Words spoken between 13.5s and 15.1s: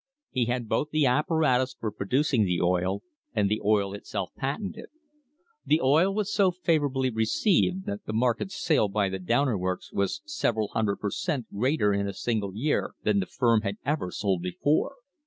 had ever sold before.